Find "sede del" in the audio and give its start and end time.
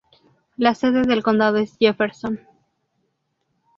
0.73-1.21